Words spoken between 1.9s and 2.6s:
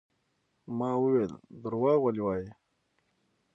ولې وايې.